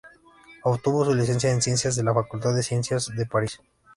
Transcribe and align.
Obtuvo 0.63 1.05
su 1.05 1.13
licencia 1.13 1.51
en 1.51 1.61
ciencias 1.61 1.95
en 1.99 2.05
la 2.05 2.13
Facultad 2.15 2.55
de 2.55 2.63
Ciencias 2.63 3.15
de 3.15 3.27
París. 3.27 3.61